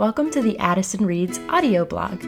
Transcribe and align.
welcome 0.00 0.30
to 0.30 0.40
the 0.40 0.58
Addison 0.58 1.04
Reads 1.04 1.38
audio 1.50 1.84
blog. 1.84 2.24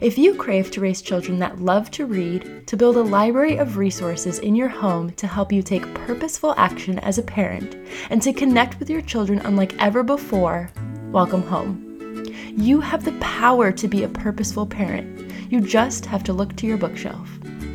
If 0.00 0.16
you 0.16 0.34
crave 0.34 0.70
to 0.70 0.80
raise 0.80 1.02
children 1.02 1.38
that 1.40 1.60
love 1.60 1.90
to 1.90 2.06
read, 2.06 2.66
to 2.66 2.78
build 2.78 2.96
a 2.96 3.02
library 3.02 3.58
of 3.58 3.76
resources 3.76 4.38
in 4.38 4.54
your 4.54 4.70
home 4.70 5.10
to 5.16 5.26
help 5.26 5.52
you 5.52 5.62
take 5.62 5.92
purposeful 5.92 6.54
action 6.56 6.98
as 7.00 7.18
a 7.18 7.22
parent, 7.22 7.76
and 8.08 8.22
to 8.22 8.32
connect 8.32 8.80
with 8.80 8.88
your 8.88 9.02
children 9.02 9.38
unlike 9.40 9.74
ever 9.78 10.02
before, 10.02 10.70
welcome 11.12 11.42
home. 11.42 12.24
You 12.56 12.80
have 12.80 13.04
the 13.04 13.18
power 13.20 13.70
to 13.70 13.86
be 13.86 14.04
a 14.04 14.08
purposeful 14.08 14.64
parent. 14.64 15.30
You 15.52 15.60
just 15.60 16.06
have 16.06 16.24
to 16.24 16.32
look 16.32 16.56
to 16.56 16.66
your 16.66 16.78
bookshelf. 16.78 17.28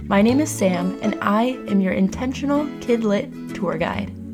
My 0.07 0.23
name 0.23 0.39
is 0.39 0.49
Sam, 0.49 0.97
and 1.03 1.19
I 1.21 1.49
am 1.69 1.81
your 1.81 1.93
intentional 1.93 2.65
kidlit 2.79 3.53
tour 3.53 3.77
guide. 3.77 4.24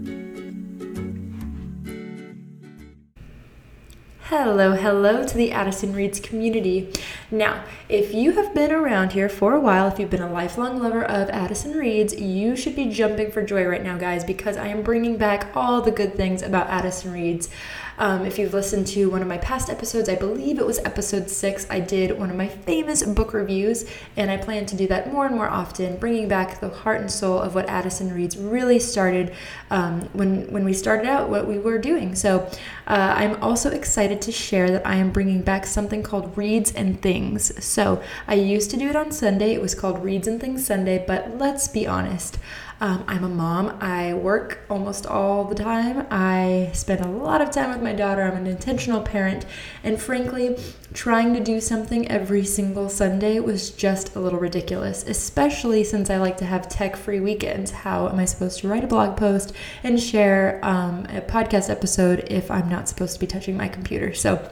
Hello, 4.32 4.72
hello 4.72 5.26
to 5.26 5.36
the 5.36 5.52
Addison 5.52 5.92
Reads 5.92 6.22
community. 6.22 6.88
Now, 7.34 7.64
if 7.88 8.14
you 8.14 8.34
have 8.34 8.54
been 8.54 8.74
around 8.74 9.14
here 9.14 9.30
for 9.30 9.54
a 9.54 9.60
while, 9.60 9.88
if 9.88 9.98
you've 9.98 10.10
been 10.10 10.22
a 10.22 10.30
lifelong 10.30 10.84
lover 10.84 11.02
of 11.06 11.30
Addison 11.30 11.72
Reads, 11.72 12.20
you 12.20 12.58
should 12.58 12.76
be 12.76 12.90
jumping 12.90 13.32
for 13.32 13.42
joy 13.42 13.64
right 13.66 13.82
now, 13.82 13.98
guys, 13.98 14.26
because 14.26 14.58
I 14.58 14.68
am 14.68 14.82
bringing 14.82 15.16
back 15.16 15.48
all 15.56 15.82
the 15.82 15.92
good 15.92 16.16
things 16.16 16.42
about 16.42 16.68
Addison 16.68 17.14
Reads. 17.14 17.50
Um, 17.98 18.26
if 18.26 18.40
you've 18.40 18.54
listened 18.54 18.88
to 18.88 19.12
one 19.12 19.22
of 19.22 19.28
my 19.28 19.38
past 19.38 19.70
episodes, 19.70 20.10
I 20.10 20.16
believe 20.16 20.58
it 20.58 20.66
was 20.66 20.80
episode 20.80 21.30
six, 21.30 21.68
I 21.70 21.80
did 21.80 22.18
one 22.18 22.32
of 22.32 22.36
my 22.36 22.48
famous 22.48 23.04
book 23.04 23.32
reviews, 23.32 23.86
and 24.18 24.32
I 24.32 24.38
plan 24.38 24.66
to 24.68 24.76
do 24.76 24.88
that 24.88 25.14
more 25.14 25.28
and 25.28 25.36
more 25.36 25.48
often, 25.48 25.98
bringing 25.98 26.28
back 26.28 26.60
the 26.60 26.70
heart 26.70 27.00
and 27.00 27.12
soul 27.12 27.38
of 27.38 27.54
what 27.54 27.70
Addison 27.70 28.12
Reads 28.12 28.38
really 28.38 28.80
started 28.80 29.36
um, 29.70 30.02
when 30.14 30.52
when 30.52 30.66
we 30.66 30.74
started 30.74 31.08
out, 31.08 31.30
what 31.30 31.48
we 31.48 31.60
were 31.60 31.78
doing. 31.78 32.16
So 32.16 32.50
uh, 32.88 33.14
I'm 33.18 33.42
also 33.44 33.70
excited 33.70 34.20
to 34.24 34.32
share 34.32 34.72
that 34.72 34.88
I 34.88 34.96
am 34.96 35.12
bringing 35.12 35.44
back 35.44 35.68
something 35.68 36.02
called 36.02 36.36
Reads 36.36 36.74
and 36.74 37.00
Things. 37.02 37.21
So 37.40 38.02
I 38.28 38.36
used 38.36 38.72
to 38.72 38.78
do 38.78 38.90
it 38.90 38.96
on 38.96 39.12
Sunday. 39.12 39.54
It 39.54 39.62
was 39.62 39.76
called 39.76 40.04
Reads 40.04 40.28
and 40.28 40.40
Things 40.40 40.66
Sunday, 40.66 41.04
but 41.06 41.38
let's 41.38 41.68
be 41.68 41.88
honest. 41.88 42.38
Um, 42.82 43.04
I'm 43.08 43.24
a 43.24 43.30
mom. 43.30 43.78
I 43.80 44.16
work 44.16 44.62
almost 44.68 45.06
all 45.06 45.44
the 45.46 45.54
time. 45.54 46.08
I 46.10 46.72
spend 46.74 47.06
a 47.06 47.08
lot 47.08 47.40
of 47.40 47.52
time 47.52 47.70
with 47.70 47.84
my 47.84 47.94
daughter. 47.94 48.24
I'm 48.24 48.36
an 48.36 48.48
intentional 48.48 49.02
parent. 49.02 49.46
And 49.84 50.02
frankly, 50.02 50.58
trying 50.92 51.36
to 51.36 51.40
do 51.40 51.62
something 51.62 52.10
every 52.10 52.44
single 52.44 52.90
Sunday 52.90 53.40
was 53.40 53.70
just 53.70 54.16
a 54.16 54.20
little 54.20 54.40
ridiculous, 54.40 55.04
especially 55.04 55.84
since 55.84 56.10
I 56.10 56.18
like 56.18 56.38
to 56.38 56.46
have 56.46 56.68
tech 56.68 56.96
free 56.96 57.20
weekends. 57.20 57.70
How 57.70 58.10
am 58.10 58.18
I 58.18 58.26
supposed 58.26 58.60
to 58.62 58.68
write 58.68 58.84
a 58.84 58.88
blog 58.88 59.16
post 59.16 59.54
and 59.84 60.02
share 60.02 60.60
um, 60.64 61.06
a 61.06 61.22
podcast 61.22 61.70
episode 61.70 62.26
if 62.32 62.50
I'm 62.50 62.68
not 62.68 62.90
supposed 62.90 63.14
to 63.14 63.20
be 63.20 63.28
touching 63.28 63.56
my 63.56 63.68
computer? 63.68 64.16
So, 64.16 64.52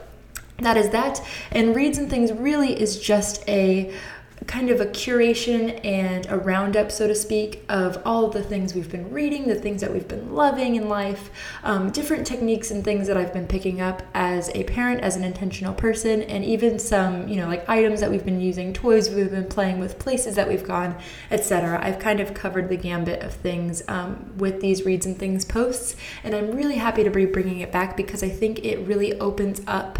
that 0.60 0.76
is 0.76 0.90
that. 0.90 1.20
And 1.52 1.74
Reads 1.74 1.98
and 1.98 2.08
Things 2.08 2.32
really 2.32 2.80
is 2.80 2.98
just 2.98 3.46
a 3.48 3.92
kind 4.46 4.70
of 4.70 4.80
a 4.80 4.86
curation 4.86 5.78
and 5.84 6.26
a 6.26 6.36
roundup, 6.36 6.90
so 6.90 7.06
to 7.06 7.14
speak, 7.14 7.62
of 7.68 8.00
all 8.04 8.28
the 8.28 8.42
things 8.42 8.74
we've 8.74 8.90
been 8.90 9.10
reading, 9.10 9.46
the 9.46 9.54
things 9.54 9.80
that 9.80 9.92
we've 9.92 10.08
been 10.08 10.34
loving 10.34 10.76
in 10.76 10.88
life, 10.88 11.30
um, 11.62 11.90
different 11.90 12.26
techniques 12.26 12.70
and 12.70 12.82
things 12.82 13.06
that 13.06 13.16
I've 13.16 13.32
been 13.32 13.46
picking 13.46 13.80
up 13.80 14.02
as 14.14 14.50
a 14.54 14.64
parent, 14.64 15.02
as 15.02 15.16
an 15.16 15.24
intentional 15.24 15.74
person, 15.74 16.22
and 16.22 16.44
even 16.44 16.78
some, 16.78 17.28
you 17.28 17.36
know, 17.36 17.46
like 17.46 17.68
items 17.68 18.00
that 18.00 18.10
we've 18.10 18.24
been 18.24 18.40
using, 18.40 18.72
toys 18.72 19.10
we've 19.10 19.30
been 19.30 19.46
playing 19.46 19.78
with, 19.78 19.98
places 19.98 20.36
that 20.36 20.48
we've 20.48 20.64
gone, 20.64 20.96
etc. 21.30 21.78
I've 21.82 21.98
kind 21.98 22.20
of 22.20 22.34
covered 22.34 22.68
the 22.68 22.76
gambit 22.76 23.22
of 23.22 23.34
things 23.34 23.82
um, 23.88 24.32
with 24.36 24.60
these 24.60 24.84
Reads 24.84 25.06
and 25.06 25.18
Things 25.18 25.44
posts, 25.44 25.96
and 26.24 26.34
I'm 26.34 26.50
really 26.52 26.76
happy 26.76 27.04
to 27.04 27.10
be 27.10 27.26
bringing 27.26 27.60
it 27.60 27.70
back 27.70 27.96
because 27.96 28.22
I 28.22 28.28
think 28.28 28.64
it 28.64 28.78
really 28.86 29.18
opens 29.20 29.60
up 29.66 29.98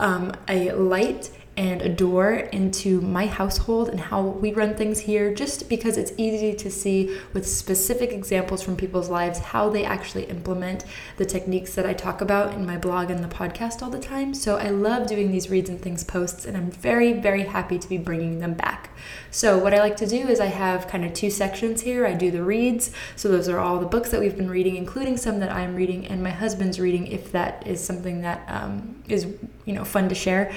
um, 0.00 0.32
a 0.48 0.72
light 0.72 1.30
and 1.56 1.82
a 1.82 1.88
door 1.88 2.32
into 2.32 3.00
my 3.02 3.26
household 3.26 3.88
and 3.90 4.00
how 4.00 4.22
we 4.22 4.52
run 4.52 4.74
things 4.74 5.00
here, 5.00 5.34
just 5.34 5.68
because 5.68 5.98
it's 5.98 6.12
easy 6.16 6.54
to 6.54 6.70
see 6.70 7.18
with 7.34 7.46
specific 7.46 8.12
examples 8.12 8.62
from 8.62 8.76
people's 8.76 9.10
lives 9.10 9.38
how 9.38 9.68
they 9.68 9.84
actually 9.84 10.24
implement 10.24 10.84
the 11.18 11.26
techniques 11.26 11.74
that 11.74 11.84
I 11.84 11.92
talk 11.92 12.22
about 12.22 12.54
in 12.54 12.64
my 12.64 12.78
blog 12.78 13.10
and 13.10 13.22
the 13.22 13.28
podcast 13.28 13.82
all 13.82 13.90
the 13.90 13.98
time. 13.98 14.32
So 14.32 14.56
I 14.56 14.68
love 14.70 15.06
doing 15.06 15.32
these 15.32 15.50
reads 15.50 15.68
and 15.68 15.80
things 15.80 16.02
posts, 16.02 16.46
and 16.46 16.56
I'm 16.56 16.70
very, 16.70 17.12
very 17.12 17.42
happy 17.42 17.78
to 17.78 17.88
be 17.88 17.98
bringing 17.98 18.38
them 18.38 18.54
back. 18.54 18.89
So, 19.30 19.58
what 19.58 19.74
I 19.74 19.78
like 19.78 19.96
to 19.98 20.06
do 20.06 20.28
is 20.28 20.40
I 20.40 20.46
have 20.46 20.88
kind 20.88 21.04
of 21.04 21.12
two 21.14 21.30
sections 21.30 21.82
here. 21.82 22.06
I 22.06 22.14
do 22.14 22.30
the 22.30 22.42
reads, 22.42 22.90
so 23.16 23.28
those 23.28 23.48
are 23.48 23.58
all 23.58 23.78
the 23.78 23.86
books 23.86 24.10
that 24.10 24.20
we've 24.20 24.36
been 24.36 24.50
reading, 24.50 24.76
including 24.76 25.16
some 25.16 25.38
that 25.40 25.50
I'm 25.50 25.74
reading 25.74 26.06
and 26.06 26.22
my 26.22 26.30
husband's 26.30 26.80
reading, 26.80 27.06
if 27.06 27.32
that 27.32 27.66
is 27.66 27.82
something 27.82 28.22
that 28.22 28.44
um, 28.48 29.02
is 29.08 29.26
you 29.64 29.72
know 29.72 29.84
fun 29.84 30.08
to 30.08 30.14
share. 30.14 30.52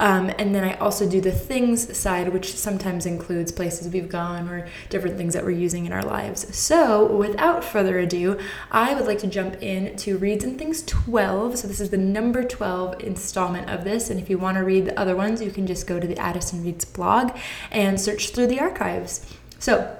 Um, 0.00 0.30
and 0.38 0.54
then 0.54 0.64
I 0.64 0.74
also 0.74 1.08
do 1.08 1.20
the 1.20 1.32
things 1.32 1.96
side, 1.96 2.32
which 2.32 2.54
sometimes 2.54 3.06
includes 3.06 3.50
places 3.50 3.92
we've 3.92 4.08
gone 4.08 4.48
or 4.48 4.68
different 4.90 5.16
things 5.16 5.34
that 5.34 5.44
we're 5.44 5.50
using 5.50 5.86
in 5.86 5.92
our 5.92 6.02
lives. 6.02 6.54
So, 6.56 7.06
without 7.06 7.64
further 7.64 7.98
ado, 7.98 8.38
I 8.70 8.94
would 8.94 9.06
like 9.06 9.18
to 9.20 9.26
jump 9.26 9.60
in 9.62 9.96
to 9.96 10.16
Reads 10.18 10.44
and 10.44 10.58
Things 10.58 10.82
12. 10.82 11.58
So, 11.58 11.68
this 11.68 11.80
is 11.80 11.90
the 11.90 11.98
number 11.98 12.44
12 12.44 13.02
installment 13.02 13.68
of 13.68 13.84
this. 13.84 14.10
And 14.10 14.20
if 14.20 14.30
you 14.30 14.38
want 14.38 14.56
to 14.56 14.64
read 14.64 14.84
the 14.84 14.98
other 14.98 15.16
ones, 15.16 15.42
you 15.42 15.50
can 15.50 15.66
just 15.66 15.86
go 15.86 15.98
to 15.98 16.06
the 16.06 16.18
Addison 16.18 16.62
Reads 16.62 16.84
blog 16.84 17.36
and 17.70 17.87
search 17.96 18.30
through 18.30 18.48
the 18.48 18.60
archives. 18.60 19.24
So, 19.58 19.96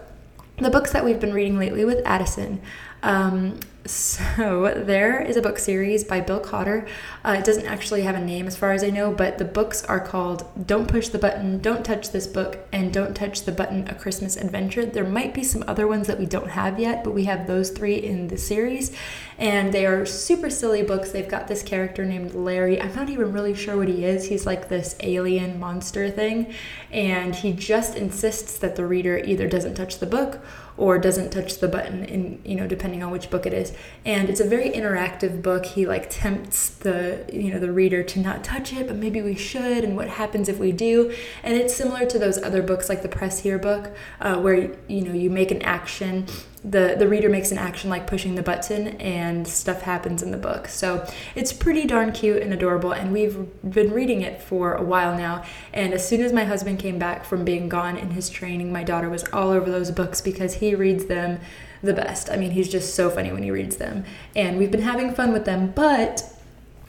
the 0.59 0.71
books 0.71 0.93
that 0.93 1.04
we've 1.04 1.21
been 1.21 1.32
reading 1.32 1.59
lately 1.59 1.84
with 1.84 2.04
Addison. 2.04 2.60
Um, 3.03 3.60
so 3.88 4.75
there 4.76 5.19
is 5.22 5.36
a 5.36 5.42
book 5.42 5.59
series 5.59 6.04
by 6.04 6.20
Bill 6.20 6.41
Cotter. 6.41 6.86
Uh, 7.25 7.36
it 7.38 7.44
doesn't 7.44 7.64
actually 7.64 8.03
have 8.03 8.16
a 8.16 8.20
name 8.20 8.47
as 8.47 8.54
far 8.54 8.72
as 8.72 8.84
I 8.84 8.91
know, 8.91 9.12
but 9.12 9.38
the 9.38 9.47
books 9.47 9.82
are 9.84 10.00
called 10.00 10.47
Don't 10.66 10.88
Push 10.88 11.08
the 11.08 11.19
Button, 11.19 11.60
Don't 11.60 11.84
Touch 11.87 12.10
This 12.10 12.26
Book, 12.26 12.58
and 12.70 12.92
Don't 12.92 13.14
Touch 13.14 13.44
the 13.44 13.53
Button, 13.53 13.88
A 13.88 13.94
Christmas 13.94 14.37
Adventure. 14.37 14.84
There 14.84 15.04
might 15.06 15.32
be 15.32 15.42
some 15.42 15.64
other 15.66 15.87
ones 15.87 16.06
that 16.06 16.19
we 16.19 16.26
don't 16.26 16.50
have 16.50 16.78
yet, 16.78 17.03
but 17.03 17.14
we 17.14 17.25
have 17.25 17.47
those 17.47 17.70
three 17.70 17.94
in 17.94 18.28
the 18.28 18.37
series. 18.37 18.94
And 19.38 19.72
they 19.72 19.87
are 19.87 20.04
super 20.04 20.50
silly 20.50 20.82
books. 20.82 21.10
They've 21.10 21.26
got 21.26 21.48
this 21.48 21.62
character 21.62 22.04
named 22.04 22.34
Larry. 22.34 22.81
I'm 22.81 22.94
not 22.94 23.08
even 23.08 23.32
really 23.32 23.54
sure 23.54 23.76
what 23.76 23.88
he 23.88 24.04
is. 24.04 24.28
He's 24.28 24.44
like 24.44 24.69
this 24.69 24.97
alien 25.00 25.58
monster 25.58 26.10
thing. 26.10 26.53
And 26.91 27.34
he 27.34 27.54
just 27.54 27.97
insists 27.97 28.58
that 28.58 28.76
the 28.76 28.84
reader 28.84 29.16
either 29.16 29.48
doesn't 29.48 29.76
touch 29.76 29.98
the 29.98 30.06
book 30.06 30.41
or 30.78 30.98
doesn't 30.98 31.30
touch 31.30 31.58
the 31.58 31.68
button 31.68 32.04
in 32.04 32.40
you 32.44 32.54
know 32.54 32.66
depending 32.66 33.02
on 33.02 33.10
which 33.10 33.28
book 33.28 33.44
it 33.44 33.52
is. 33.52 33.72
And 34.04 34.30
it's 34.30 34.40
a 34.40 34.48
very 34.48 34.70
interactive 34.70 35.42
book. 35.42 35.66
He 35.66 35.86
like 35.86 36.08
tempts 36.08 36.68
the 36.70 37.24
you 37.32 37.52
know 37.52 37.58
the 37.58 37.72
reader 37.72 38.02
to 38.02 38.20
not 38.20 38.44
touch 38.44 38.72
it 38.72 38.86
but 38.86 38.96
maybe 38.96 39.20
we 39.20 39.34
should 39.34 39.84
and 39.84 39.96
what 39.96 40.08
happens 40.08 40.48
if 40.48 40.58
we 40.58 40.72
do? 40.72 41.14
And 41.42 41.54
it's 41.54 41.74
similar 41.74 42.06
to 42.06 42.18
those 42.18 42.42
other 42.42 42.62
books 42.62 42.88
like 42.88 43.02
the 43.02 43.08
press 43.08 43.40
here 43.40 43.58
book 43.58 43.94
uh, 44.20 44.36
where 44.40 44.70
you 44.86 45.02
know 45.02 45.12
you 45.12 45.28
make 45.28 45.50
an 45.50 45.62
action 45.62 46.26
the 46.64 46.96
the 46.98 47.08
reader 47.08 47.28
makes 47.28 47.52
an 47.52 47.58
action 47.58 47.88
like 47.88 48.06
pushing 48.06 48.34
the 48.34 48.42
button 48.42 48.88
and 49.00 49.46
stuff 49.46 49.82
happens 49.82 50.22
in 50.22 50.30
the 50.30 50.36
book. 50.36 50.69
So 50.69 51.06
it's 51.34 51.52
pretty 51.52 51.86
darn 51.86 52.12
cute 52.12 52.42
and 52.42 52.52
adorable 52.52 52.92
and 52.92 53.12
we've 53.12 53.48
been 53.69 53.92
reading 53.92 54.22
it 54.22 54.42
for 54.42 54.74
a 54.74 54.82
while 54.82 55.16
now. 55.16 55.44
And 55.72 55.92
as 55.92 56.06
soon 56.06 56.20
as 56.20 56.32
my 56.32 56.44
husband 56.44 56.78
came 56.78 56.98
back 56.98 57.24
from 57.24 57.44
being 57.44 57.69
gone 57.69 57.96
in 57.96 58.10
his 58.10 58.28
training 58.28 58.72
my 58.72 58.84
daughter 58.84 59.08
was 59.08 59.24
all 59.32 59.50
over 59.50 59.70
those 59.70 59.91
books 59.91 60.20
because 60.20 60.54
he 60.54 60.74
reads 60.74 61.06
them 61.06 61.41
the 61.82 61.94
best. 61.94 62.30
I 62.30 62.36
mean 62.36 62.50
he's 62.50 62.69
just 62.69 62.94
so 62.94 63.08
funny 63.10 63.32
when 63.32 63.42
he 63.42 63.50
reads 63.50 63.76
them. 63.76 64.04
And 64.34 64.58
we've 64.58 64.70
been 64.70 64.82
having 64.82 65.14
fun 65.14 65.32
with 65.32 65.44
them 65.44 65.70
but 65.70 66.38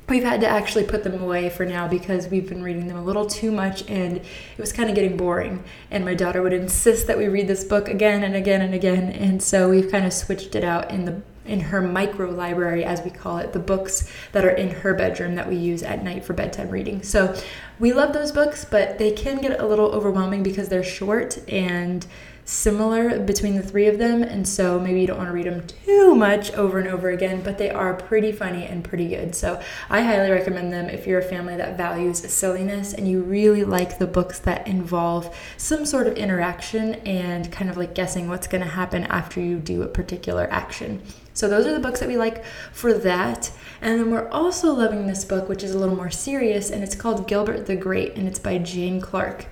we've 0.09 0.23
had 0.23 0.41
to 0.41 0.47
actually 0.47 0.83
put 0.83 1.03
them 1.03 1.21
away 1.21 1.49
for 1.49 1.65
now 1.65 1.87
because 1.87 2.27
we've 2.27 2.49
been 2.49 2.63
reading 2.63 2.87
them 2.87 2.97
a 2.97 3.03
little 3.03 3.25
too 3.25 3.51
much 3.51 3.87
and 3.89 4.17
it 4.17 4.57
was 4.57 4.73
kind 4.73 4.89
of 4.89 4.95
getting 4.95 5.17
boring. 5.17 5.63
And 5.91 6.03
my 6.05 6.13
daughter 6.13 6.41
would 6.41 6.53
insist 6.53 7.07
that 7.07 7.17
we 7.17 7.27
read 7.27 7.47
this 7.47 7.63
book 7.63 7.87
again 7.87 8.23
and 8.23 8.35
again 8.35 8.61
and 8.61 8.73
again. 8.73 9.11
And 9.11 9.41
so 9.41 9.69
we've 9.69 9.91
kind 9.91 10.05
of 10.05 10.13
switched 10.13 10.55
it 10.55 10.63
out 10.63 10.91
in 10.91 11.05
the 11.05 11.21
in 11.49 11.59
her 11.59 11.81
micro 11.81 12.29
library 12.29 12.85
as 12.85 13.01
we 13.01 13.09
call 13.09 13.39
it, 13.39 13.53
the 13.53 13.59
books 13.59 14.09
that 14.33 14.45
are 14.45 14.51
in 14.51 14.69
her 14.69 14.93
bedroom 14.93 15.33
that 15.33 15.49
we 15.49 15.55
use 15.55 15.81
at 15.81 16.03
night 16.03 16.23
for 16.23 16.33
bedtime 16.33 16.69
reading. 16.69 17.01
So 17.01 17.35
we 17.79 17.91
love 17.91 18.13
those 18.13 18.31
books, 18.31 18.65
but 18.65 18.99
they 18.99 19.11
can 19.11 19.41
get 19.41 19.59
a 19.59 19.65
little 19.65 19.87
overwhelming 19.87 20.43
because 20.43 20.69
they're 20.69 20.83
short 20.83 21.39
and 21.49 22.05
similar 22.45 23.19
between 23.19 23.55
the 23.55 23.63
three 23.63 23.87
of 23.87 23.97
them, 23.97 24.23
and 24.23 24.47
so 24.47 24.79
maybe 24.79 25.01
you 25.01 25.07
don't 25.07 25.17
want 25.17 25.29
to 25.29 25.33
read 25.33 25.45
them 25.45 25.65
too 25.85 26.15
much 26.15 26.51
over 26.53 26.79
and 26.79 26.87
over 26.87 27.09
again, 27.09 27.41
but 27.43 27.57
they 27.57 27.69
are 27.69 27.93
pretty 27.93 28.31
funny 28.31 28.65
and 28.65 28.83
pretty 28.83 29.07
good. 29.07 29.35
So 29.35 29.61
I 29.89 30.01
highly 30.01 30.31
recommend 30.31 30.73
them 30.73 30.89
if 30.89 31.05
you're 31.05 31.19
a 31.19 31.23
family 31.23 31.55
that 31.57 31.77
values 31.77 32.19
silliness 32.31 32.93
and 32.93 33.07
you 33.07 33.21
really 33.21 33.63
like 33.63 33.99
the 33.99 34.07
books 34.07 34.39
that 34.39 34.67
involve 34.67 35.35
some 35.57 35.85
sort 35.85 36.07
of 36.07 36.15
interaction 36.15 36.95
and 37.05 37.51
kind 37.51 37.69
of 37.69 37.77
like 37.77 37.93
guessing 37.93 38.27
what's 38.27 38.47
going 38.47 38.63
to 38.63 38.69
happen 38.69 39.03
after 39.05 39.39
you 39.39 39.57
do 39.57 39.83
a 39.83 39.87
particular 39.87 40.47
action. 40.51 41.01
So 41.33 41.47
those 41.47 41.65
are 41.65 41.73
the 41.73 41.79
books 41.79 42.01
that 42.01 42.09
we 42.09 42.17
like 42.17 42.43
for 42.73 42.93
that. 42.93 43.51
And 43.81 43.99
then 43.99 44.11
we're 44.11 44.27
also 44.27 44.73
loving 44.73 45.07
this 45.07 45.23
book, 45.23 45.47
which 45.47 45.63
is 45.63 45.73
a 45.73 45.79
little 45.79 45.95
more 45.95 46.11
serious, 46.11 46.69
and 46.69 46.83
it's 46.83 46.95
called 46.95 47.27
Gilbert 47.27 47.65
the 47.65 47.77
Great, 47.77 48.15
and 48.15 48.27
it's 48.27 48.39
by 48.39 48.57
Jane 48.57 48.99
Clarke. 48.99 49.45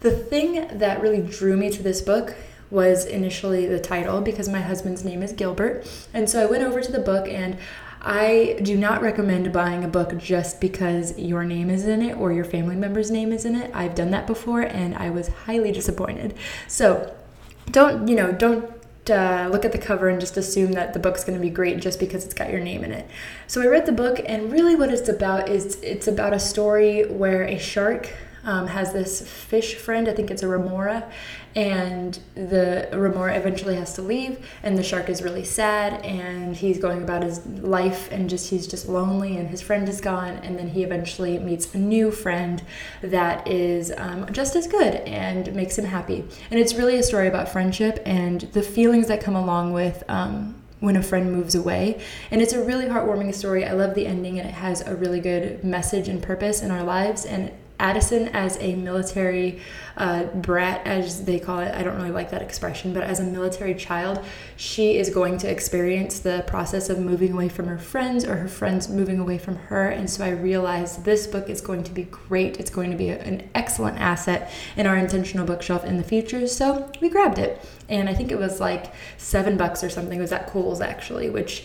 The 0.00 0.10
thing 0.10 0.78
that 0.78 1.00
really 1.00 1.20
drew 1.20 1.56
me 1.56 1.70
to 1.70 1.82
this 1.82 2.00
book 2.00 2.34
was 2.70 3.04
initially 3.04 3.66
the 3.66 3.80
title 3.80 4.20
because 4.20 4.48
my 4.48 4.60
husband's 4.60 5.04
name 5.04 5.22
is 5.22 5.32
Gilbert. 5.32 5.88
And 6.12 6.28
so 6.28 6.42
I 6.42 6.46
went 6.46 6.62
over 6.62 6.80
to 6.80 6.92
the 6.92 7.00
book 7.00 7.26
and 7.28 7.56
I 8.00 8.60
do 8.62 8.76
not 8.76 9.02
recommend 9.02 9.52
buying 9.52 9.82
a 9.82 9.88
book 9.88 10.16
just 10.18 10.60
because 10.60 11.18
your 11.18 11.44
name 11.44 11.68
is 11.68 11.86
in 11.86 12.02
it 12.02 12.16
or 12.16 12.32
your 12.32 12.44
family 12.44 12.76
member's 12.76 13.10
name 13.10 13.32
is 13.32 13.44
in 13.44 13.56
it. 13.56 13.70
I've 13.74 13.94
done 13.94 14.10
that 14.12 14.26
before 14.26 14.60
and 14.60 14.94
I 14.94 15.10
was 15.10 15.28
highly 15.28 15.72
disappointed. 15.72 16.34
So 16.68 17.12
don't, 17.70 18.06
you 18.06 18.14
know, 18.14 18.30
don't 18.30 18.70
uh, 19.10 19.48
look 19.50 19.64
at 19.64 19.72
the 19.72 19.78
cover 19.78 20.08
and 20.08 20.20
just 20.20 20.36
assume 20.36 20.72
that 20.72 20.92
the 20.92 20.98
book's 20.98 21.24
going 21.24 21.38
to 21.38 21.42
be 21.42 21.50
great 21.50 21.80
just 21.80 21.98
because 21.98 22.24
it's 22.24 22.34
got 22.34 22.50
your 22.50 22.60
name 22.60 22.84
in 22.84 22.92
it. 22.92 23.08
So 23.46 23.62
I 23.62 23.66
read 23.66 23.86
the 23.86 23.92
book, 23.92 24.20
and 24.26 24.52
really 24.52 24.74
what 24.74 24.90
it's 24.90 25.08
about 25.08 25.48
is 25.48 25.80
it's 25.82 26.06
about 26.06 26.34
a 26.34 26.38
story 26.38 27.06
where 27.06 27.42
a 27.42 27.58
shark 27.58 28.12
um, 28.44 28.66
has 28.66 28.92
this 28.92 29.28
fish 29.28 29.74
friend. 29.74 30.08
I 30.08 30.14
think 30.14 30.30
it's 30.30 30.42
a 30.42 30.48
remora, 30.48 31.10
and 31.54 32.18
the 32.34 32.88
remora 32.92 33.36
eventually 33.36 33.76
has 33.76 33.94
to 33.94 34.02
leave, 34.02 34.46
and 34.62 34.78
the 34.78 34.82
shark 34.82 35.08
is 35.08 35.22
really 35.22 35.44
sad, 35.44 36.04
and 36.04 36.56
he's 36.56 36.78
going 36.78 37.02
about 37.02 37.22
his 37.22 37.44
life, 37.46 38.10
and 38.12 38.30
just 38.30 38.50
he's 38.50 38.66
just 38.66 38.88
lonely, 38.88 39.36
and 39.36 39.48
his 39.48 39.60
friend 39.60 39.88
is 39.88 40.00
gone, 40.00 40.34
and 40.38 40.58
then 40.58 40.68
he 40.68 40.82
eventually 40.82 41.38
meets 41.38 41.74
a 41.74 41.78
new 41.78 42.10
friend 42.10 42.62
that 43.02 43.46
is 43.48 43.92
um, 43.96 44.30
just 44.32 44.56
as 44.56 44.66
good 44.66 44.96
and 44.96 45.54
makes 45.54 45.78
him 45.78 45.84
happy. 45.84 46.24
And 46.50 46.60
it's 46.60 46.74
really 46.74 46.96
a 46.96 47.02
story 47.02 47.28
about 47.28 47.48
friendship 47.48 48.00
and 48.06 48.42
the 48.52 48.62
feelings 48.62 49.08
that 49.08 49.20
come 49.20 49.36
along 49.36 49.72
with. 49.72 50.04
Um, 50.08 50.54
when 50.80 50.94
a 50.94 51.02
friend 51.02 51.32
moves 51.32 51.56
away. 51.56 52.00
And 52.30 52.40
it's 52.40 52.52
a 52.52 52.62
really 52.62 52.86
heartwarming 52.86 53.34
story. 53.34 53.64
I 53.64 53.72
love 53.72 53.94
the 53.94 54.06
ending, 54.06 54.38
and 54.38 54.48
it 54.48 54.54
has 54.54 54.80
a 54.80 54.94
really 54.94 55.20
good 55.20 55.64
message 55.64 56.08
and 56.08 56.22
purpose 56.22 56.62
in 56.62 56.70
our 56.70 56.84
lives. 56.84 57.24
And 57.24 57.50
Addison 57.80 58.28
as 58.28 58.58
a 58.60 58.74
military 58.74 59.60
uh, 59.96 60.24
brat, 60.24 60.86
as 60.86 61.24
they 61.24 61.38
call 61.38 61.60
it. 61.60 61.74
I 61.74 61.82
don't 61.82 61.96
really 61.96 62.10
like 62.10 62.30
that 62.30 62.42
expression, 62.42 62.92
but 62.92 63.02
as 63.02 63.20
a 63.20 63.24
military 63.24 63.74
child, 63.74 64.24
she 64.56 64.96
is 64.96 65.10
going 65.10 65.38
to 65.38 65.50
experience 65.50 66.20
the 66.20 66.44
process 66.46 66.90
of 66.90 66.98
moving 66.98 67.32
away 67.32 67.48
from 67.48 67.66
her 67.66 67.78
friends 67.78 68.24
or 68.24 68.36
her 68.36 68.48
friends 68.48 68.88
moving 68.88 69.18
away 69.18 69.38
from 69.38 69.56
her. 69.56 69.88
And 69.88 70.08
so 70.08 70.24
I 70.24 70.30
realized 70.30 71.04
this 71.04 71.26
book 71.26 71.48
is 71.48 71.60
going 71.60 71.84
to 71.84 71.92
be 71.92 72.04
great. 72.04 72.58
It's 72.58 72.70
going 72.70 72.90
to 72.90 72.96
be 72.96 73.10
an 73.10 73.48
excellent 73.54 73.98
asset 73.98 74.50
in 74.76 74.86
our 74.86 74.96
intentional 74.96 75.46
bookshelf 75.46 75.84
in 75.84 75.96
the 75.96 76.04
future. 76.04 76.46
So 76.46 76.90
we 77.00 77.08
grabbed 77.08 77.38
it. 77.38 77.64
And 77.88 78.08
I 78.08 78.14
think 78.14 78.30
it 78.30 78.38
was 78.38 78.60
like 78.60 78.92
seven 79.16 79.56
bucks 79.56 79.82
or 79.82 79.90
something. 79.90 80.18
It 80.18 80.22
was 80.22 80.32
at 80.32 80.48
Kohl's 80.48 80.80
actually, 80.80 81.30
which 81.30 81.64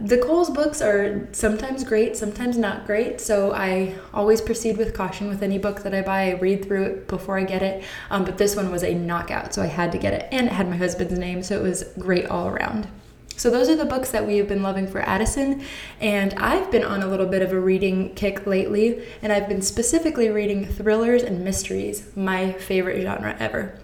the 0.00 0.18
Kohl's 0.18 0.50
books 0.50 0.80
are 0.80 1.28
sometimes 1.32 1.84
great, 1.84 2.16
sometimes 2.16 2.56
not 2.56 2.86
great. 2.86 3.20
So 3.20 3.52
I 3.52 3.94
always 4.12 4.40
proceed 4.40 4.76
with 4.76 4.94
caution 4.94 5.28
with 5.28 5.42
any 5.42 5.58
book 5.58 5.82
that 5.82 5.94
I 5.94 6.02
buy. 6.02 6.30
I 6.30 6.34
read 6.34 6.64
through 6.64 6.84
it 6.84 7.08
before 7.08 7.38
I 7.38 7.44
get 7.44 7.62
it. 7.62 7.84
Um, 8.10 8.24
but 8.24 8.38
this 8.38 8.56
one 8.56 8.70
was 8.70 8.82
a 8.82 8.94
knockout, 8.94 9.54
so 9.54 9.62
I 9.62 9.66
had 9.66 9.92
to 9.92 9.98
get 9.98 10.12
it. 10.12 10.28
And 10.32 10.46
it 10.46 10.52
had 10.52 10.68
my 10.68 10.76
husband's 10.76 11.18
name, 11.18 11.42
so 11.42 11.58
it 11.58 11.62
was 11.62 11.84
great 11.98 12.26
all 12.26 12.48
around. 12.48 12.88
So 13.36 13.50
those 13.50 13.68
are 13.68 13.76
the 13.76 13.84
books 13.84 14.10
that 14.10 14.26
we 14.26 14.38
have 14.38 14.48
been 14.48 14.64
loving 14.64 14.88
for 14.88 15.00
Addison. 15.00 15.62
And 16.00 16.34
I've 16.34 16.70
been 16.72 16.82
on 16.84 17.02
a 17.02 17.06
little 17.06 17.26
bit 17.26 17.40
of 17.40 17.52
a 17.52 17.60
reading 17.60 18.14
kick 18.14 18.46
lately, 18.46 19.06
and 19.22 19.32
I've 19.32 19.48
been 19.48 19.62
specifically 19.62 20.28
reading 20.28 20.66
thrillers 20.66 21.22
and 21.22 21.44
mysteries, 21.44 22.10
my 22.16 22.52
favorite 22.52 23.00
genre 23.02 23.36
ever. 23.38 23.78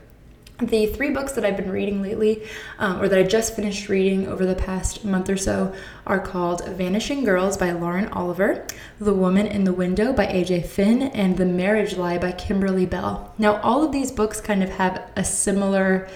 The 0.61 0.87
three 0.87 1.11
books 1.11 1.33
that 1.33 1.45
I've 1.45 1.56
been 1.56 1.73
reading 1.73 2.01
lately, 2.01 2.45
um, 2.79 3.03
or 3.03 3.09
that 3.09 3.19
I 3.19 3.25
just 3.25 3.56
finished 3.56 3.89
reading 3.89 4.29
over 4.29 4.47
the 4.47 4.55
past 4.55 5.05
month 5.05 5.29
or 5.29 5.37
so, 5.37 5.75
are 6.06 6.21
called 6.21 6.65
Vanishing 6.69 7.25
Girls 7.25 7.56
by 7.56 7.73
Lauren 7.73 8.06
Oliver, 8.11 8.65
The 9.01 9.12
Woman 9.12 9.49
in 9.49 9.65
the 9.65 9.73
Window 9.73 10.12
by 10.12 10.27
AJ 10.27 10.67
Finn, 10.67 11.03
and 11.03 11.37
The 11.37 11.45
Marriage 11.45 11.97
Lie 11.97 12.19
by 12.19 12.31
Kimberly 12.31 12.87
Belle. 12.87 13.35
Now, 13.37 13.61
all 13.62 13.83
of 13.83 13.91
these 13.91 14.12
books 14.12 14.41
kind 14.41 14.62
of 14.62 14.71
have 14.71 15.03
a 15.17 15.25
similar 15.25 16.09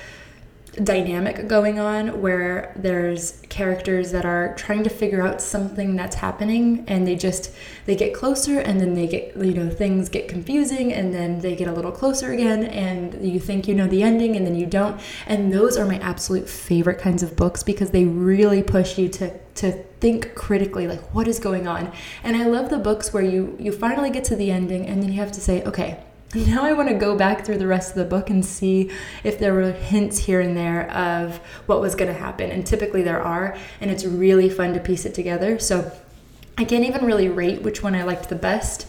dynamic 0.85 1.49
going 1.49 1.79
on 1.79 2.21
where 2.21 2.73
there's 2.77 3.41
characters 3.49 4.13
that 4.13 4.25
are 4.25 4.55
trying 4.55 4.85
to 4.85 4.91
figure 4.91 5.27
out 5.27 5.41
something 5.41 5.97
that's 5.97 6.17
happening 6.17 6.85
and 6.87 7.07
they 7.07 7.17
just 7.17 7.51
they 7.87 7.97
get 7.97 8.15
closer 8.15 8.61
and 8.61 8.81
then 8.81 8.95
they 8.95 9.07
get 9.07 9.37
you 9.37 9.55
know 9.55 9.69
things 9.69 10.09
get 10.09 10.29
confusing 10.29 10.93
and 10.93 11.13
then 11.13 11.41
they 11.41 11.57
get 11.57 11.69
a 11.69 11.73
little 11.73 11.91
closer 11.91 12.33
again 12.33 12.65
and 12.65 13.27
you 13.27 13.41
think 13.41 13.67
you 13.67 13.75
know 13.75 13.87
the 13.89 14.03
ending 14.03 14.37
and 14.37 14.47
then 14.47 14.55
you 14.55 14.67
don't. 14.67 15.01
And 15.27 15.53
those 15.53 15.77
are 15.77 15.85
my 15.85 15.99
absolute 15.99 16.49
favorite 16.49 16.99
kinds 16.99 17.23
of 17.23 17.37
books 17.37 17.63
because 17.63 17.91
they 17.91 18.05
really 18.05 18.63
push 18.63 18.99
you 18.99 19.09
to 19.11 19.39
to 19.57 19.73
think 20.01 20.35
critically 20.37 20.87
like 20.87 21.01
what 21.15 21.27
is 21.27 21.41
going 21.41 21.67
on? 21.67 21.93
And 22.23 22.37
i 22.37 22.47
love 22.47 22.71
the 22.71 22.79
books 22.79 23.13
where 23.13 23.23
you 23.23 23.57
you 23.59 23.73
finally 23.73 24.11
get 24.11 24.25
to 24.25 24.37
the 24.37 24.51
ending 24.51 24.87
and 24.87 25.03
then 25.03 25.13
you 25.13 25.21
have 25.21 25.33
to 25.33 25.41
say 25.41 25.63
okay 25.65 26.05
now 26.35 26.65
I 26.65 26.73
want 26.75 26.89
to 26.89 26.95
go 26.95 27.17
back 27.17 27.45
through 27.45 27.59
the 27.59 27.67
rest 27.67 27.91
of 27.91 27.97
the 27.97 28.05
book 28.05 28.29
and 28.29 28.45
see 28.45 28.91
if 29.25 29.39
there 29.39 29.55
were 29.55 29.73
hints 29.73 30.19
here 30.19 30.41
and 30.41 30.57
there 30.57 30.91
of 30.91 31.39
what 31.67 31.81
was 31.81 31.95
going 31.95 32.13
to 32.13 32.19
happen. 32.19 32.51
And 32.51 32.67
typically 32.67 33.03
there 33.03 33.23
are, 33.23 33.57
and 33.81 33.91
it's 33.91 34.05
really 34.05 34.51
fun 34.51 34.75
to 34.75 34.81
piece 34.81 35.07
it 35.07 35.15
together. 35.15 35.59
So 35.59 35.91
I 36.59 36.65
can't 36.65 36.85
even 36.85 37.07
really 37.07 37.29
rate 37.29 37.63
which 37.63 37.83
one 37.83 37.95
I 37.95 38.03
liked 38.03 38.29
the 38.29 38.35
best. 38.35 38.87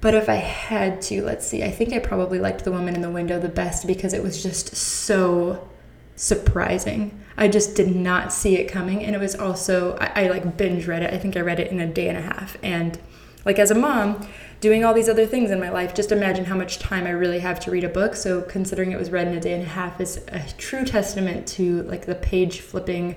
But 0.00 0.14
if 0.14 0.28
I 0.28 0.36
had 0.36 1.02
to, 1.02 1.22
let's 1.22 1.46
see, 1.46 1.62
I 1.62 1.70
think 1.70 1.92
I 1.92 1.98
probably 1.98 2.38
liked 2.38 2.64
The 2.64 2.72
Woman 2.72 2.94
in 2.94 3.00
the 3.00 3.10
Window 3.10 3.38
the 3.38 3.48
best 3.48 3.86
because 3.86 4.12
it 4.12 4.22
was 4.22 4.42
just 4.42 4.76
so 4.76 5.68
surprising. 6.16 7.18
I 7.36 7.48
just 7.48 7.74
did 7.74 7.94
not 7.94 8.32
see 8.32 8.56
it 8.56 8.70
coming. 8.70 9.02
And 9.04 9.14
it 9.14 9.18
was 9.18 9.34
also, 9.34 9.96
I, 10.00 10.24
I 10.24 10.28
like 10.28 10.56
binge 10.56 10.86
read 10.86 11.02
it. 11.02 11.12
I 11.12 11.18
think 11.18 11.36
I 11.36 11.40
read 11.40 11.58
it 11.58 11.70
in 11.70 11.80
a 11.80 11.86
day 11.86 12.08
and 12.08 12.16
a 12.16 12.22
half. 12.22 12.56
And 12.62 12.98
like 13.44 13.58
as 13.58 13.70
a 13.70 13.74
mom, 13.74 14.26
doing 14.60 14.84
all 14.84 14.94
these 14.94 15.08
other 15.08 15.26
things 15.26 15.50
in 15.50 15.60
my 15.60 15.68
life. 15.68 15.94
Just 15.94 16.10
imagine 16.10 16.46
how 16.46 16.56
much 16.56 16.78
time 16.78 17.06
I 17.06 17.10
really 17.10 17.40
have 17.40 17.60
to 17.60 17.70
read 17.70 17.84
a 17.84 17.88
book. 17.88 18.16
So 18.16 18.42
considering 18.42 18.92
it 18.92 18.98
was 18.98 19.10
read 19.10 19.28
in 19.28 19.34
a 19.34 19.40
day 19.40 19.52
and 19.52 19.62
a 19.62 19.66
half 19.66 20.00
is 20.00 20.24
a 20.28 20.40
true 20.56 20.84
testament 20.84 21.46
to 21.48 21.82
like 21.82 22.06
the 22.06 22.14
page 22.14 22.60
flipping 22.60 23.16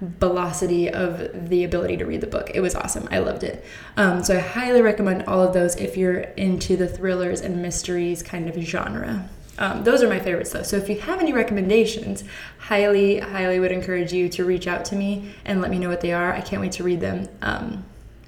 velocity 0.00 0.88
of 0.90 1.50
the 1.50 1.62
ability 1.62 1.96
to 1.98 2.06
read 2.06 2.20
the 2.20 2.26
book. 2.26 2.50
It 2.54 2.60
was 2.60 2.74
awesome. 2.74 3.06
I 3.10 3.18
loved 3.18 3.44
it. 3.44 3.64
Um, 3.96 4.24
so 4.24 4.36
I 4.36 4.40
highly 4.40 4.82
recommend 4.82 5.24
all 5.24 5.42
of 5.42 5.52
those 5.52 5.76
if 5.76 5.96
you're 5.96 6.20
into 6.20 6.76
the 6.76 6.88
thrillers 6.88 7.40
and 7.40 7.60
mysteries 7.62 8.22
kind 8.22 8.48
of 8.48 8.56
genre. 8.56 9.28
Um, 9.58 9.84
those 9.84 10.02
are 10.02 10.08
my 10.08 10.18
favorites 10.18 10.52
though. 10.52 10.62
So 10.62 10.76
if 10.76 10.88
you 10.88 10.98
have 11.00 11.20
any 11.20 11.34
recommendations, 11.34 12.24
highly, 12.58 13.18
highly 13.20 13.60
would 13.60 13.72
encourage 13.72 14.12
you 14.12 14.28
to 14.30 14.44
reach 14.44 14.66
out 14.66 14.86
to 14.86 14.96
me 14.96 15.34
and 15.44 15.60
let 15.60 15.70
me 15.70 15.78
know 15.78 15.90
what 15.90 16.00
they 16.00 16.12
are. 16.12 16.32
I 16.32 16.40
can't 16.40 16.62
wait 16.62 16.72
to 16.72 16.82
read 16.82 17.00
them. 17.00 17.28
Um, 17.42 17.84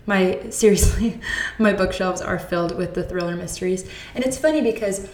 my 0.07 0.41
seriously 0.51 1.21
my 1.59 1.73
bookshelves 1.73 2.21
are 2.21 2.39
filled 2.39 2.77
with 2.77 2.95
the 2.95 3.03
thriller 3.03 3.37
mysteries. 3.37 3.89
And 4.15 4.25
it's 4.25 4.39
funny 4.39 4.61
because 4.61 5.09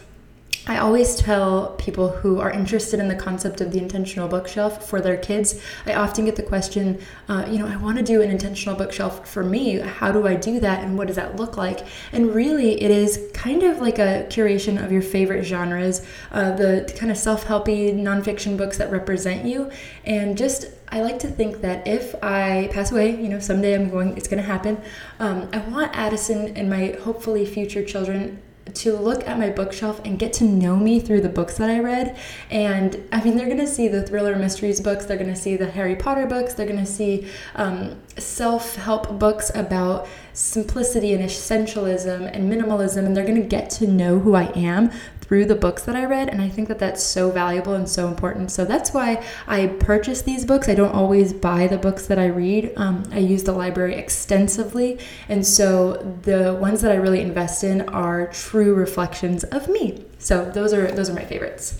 I 0.69 0.77
always 0.77 1.15
tell 1.15 1.71
people 1.79 2.09
who 2.09 2.39
are 2.39 2.51
interested 2.51 2.99
in 2.99 3.07
the 3.07 3.15
concept 3.15 3.59
of 3.59 3.71
the 3.71 3.79
intentional 3.79 4.27
bookshelf 4.27 4.87
for 4.87 5.01
their 5.01 5.17
kids. 5.17 5.59
I 5.87 5.95
often 5.95 6.25
get 6.25 6.35
the 6.35 6.43
question, 6.43 7.01
uh, 7.27 7.47
you 7.49 7.57
know, 7.57 7.65
I 7.65 7.75
want 7.75 7.97
to 7.97 8.03
do 8.03 8.21
an 8.21 8.29
intentional 8.29 8.75
bookshelf 8.75 9.27
for 9.27 9.43
me. 9.43 9.79
How 9.79 10.11
do 10.11 10.27
I 10.27 10.35
do 10.35 10.59
that, 10.59 10.83
and 10.83 10.95
what 10.95 11.07
does 11.07 11.15
that 11.15 11.37
look 11.37 11.57
like? 11.57 11.87
And 12.11 12.35
really, 12.35 12.79
it 12.83 12.91
is 12.91 13.31
kind 13.33 13.63
of 13.63 13.79
like 13.79 13.97
a 13.97 14.27
curation 14.29 14.83
of 14.83 14.91
your 14.91 15.01
favorite 15.01 15.43
genres, 15.43 16.05
uh, 16.31 16.51
the 16.51 16.93
kind 16.95 17.11
of 17.11 17.17
self-helpy 17.17 17.95
nonfiction 17.95 18.55
books 18.55 18.77
that 18.77 18.91
represent 18.91 19.45
you, 19.45 19.71
and 20.05 20.37
just 20.37 20.67
I 20.89 21.01
like 21.01 21.17
to 21.19 21.27
think 21.29 21.61
that 21.61 21.87
if 21.87 22.13
I 22.23 22.69
pass 22.71 22.91
away, 22.91 23.19
you 23.19 23.27
know, 23.27 23.39
someday 23.39 23.73
I'm 23.73 23.89
going, 23.89 24.15
it's 24.17 24.27
going 24.27 24.41
to 24.41 24.47
happen. 24.47 24.79
Um, 25.19 25.49
I 25.51 25.57
want 25.57 25.95
Addison 25.95 26.55
and 26.55 26.69
my 26.69 26.95
hopefully 27.03 27.43
future 27.45 27.83
children 27.83 28.43
to 28.75 28.95
look 28.95 29.27
at 29.27 29.37
my 29.37 29.49
bookshelf 29.49 30.01
and 30.05 30.17
get 30.19 30.33
to 30.33 30.43
know 30.43 30.75
me 30.75 30.99
through 30.99 31.21
the 31.21 31.29
books 31.29 31.57
that 31.57 31.69
I 31.69 31.79
read. 31.79 32.17
And 32.49 33.07
I 33.11 33.23
mean, 33.23 33.35
they're 33.37 33.47
going 33.47 33.59
to 33.59 33.67
see 33.67 33.87
the 33.87 34.03
thriller 34.03 34.35
mysteries 34.35 34.81
books, 34.81 35.05
they're 35.05 35.17
going 35.17 35.33
to 35.33 35.39
see 35.39 35.55
the 35.55 35.69
Harry 35.69 35.95
Potter 35.95 36.25
books, 36.25 36.53
they're 36.53 36.67
going 36.67 36.79
to 36.79 36.85
see 36.85 37.27
um, 37.55 37.95
self 38.17 38.75
help 38.75 39.19
books 39.19 39.51
about 39.55 40.07
simplicity 40.33 41.13
and 41.13 41.23
essentialism 41.23 42.29
and 42.33 42.51
minimalism, 42.51 43.05
and 43.05 43.15
they're 43.15 43.25
going 43.25 43.41
to 43.41 43.47
get 43.47 43.69
to 43.69 43.87
know 43.87 44.19
who 44.19 44.35
I 44.35 44.45
am 44.55 44.91
through 45.29 45.45
the 45.45 45.53
books 45.53 45.83
that 45.83 45.95
I 45.95 46.05
read. 46.05 46.27
And 46.27 46.41
I 46.41 46.49
think 46.49 46.67
that 46.69 46.79
that's 46.79 47.03
so 47.03 47.29
valuable 47.29 47.73
and 47.75 47.87
so 47.87 48.07
important. 48.07 48.49
So 48.49 48.65
that's 48.65 48.95
why 48.95 49.23
I 49.45 49.67
purchase 49.67 50.23
these 50.23 50.43
books. 50.43 50.67
I 50.67 50.73
don't 50.73 50.91
always 50.91 51.33
buy 51.33 51.67
the 51.67 51.77
books 51.77 52.07
that 52.07 52.17
I 52.17 52.25
read, 52.25 52.73
um, 52.77 53.07
I 53.11 53.19
use 53.19 53.43
the 53.43 53.51
library 53.51 53.93
extensively. 53.93 54.97
And 55.27 55.45
so 55.45 56.17
the 56.23 56.55
ones 56.55 56.81
that 56.81 56.91
I 56.91 56.95
really 56.95 57.21
invest 57.21 57.63
in 57.63 57.81
are 57.89 58.25
true 58.33 58.73
reflections 58.73 59.43
of 59.43 59.69
me. 59.69 60.03
So 60.17 60.49
those 60.49 60.73
are 60.73 60.89
those 60.91 61.11
are 61.11 61.13
my 61.13 61.25
favorites. 61.25 61.79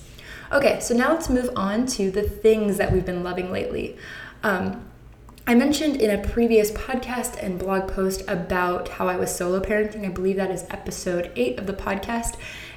Okay, 0.52 0.80
so 0.80 0.94
now 0.94 1.14
let's 1.14 1.28
move 1.28 1.50
on 1.56 1.88
to 1.88 2.12
the 2.12 2.22
things 2.22 2.78
that 2.78 2.92
we've 2.92 3.06
been 3.06 3.24
loving 3.24 3.52
lately. 3.52 3.98
Um, 4.44 4.89
I 5.50 5.56
mentioned 5.56 5.96
in 5.96 6.12
a 6.12 6.28
previous 6.30 6.70
podcast 6.70 7.42
and 7.42 7.58
blog 7.58 7.88
post 7.88 8.22
about 8.28 8.88
how 8.88 9.08
I 9.08 9.16
was 9.16 9.36
solo 9.36 9.60
parenting. 9.60 10.06
I 10.06 10.10
believe 10.10 10.36
that 10.36 10.52
is 10.52 10.64
episode 10.70 11.32
eight 11.36 11.58
of 11.58 11.66
the 11.66 11.74
podcast 11.74 12.36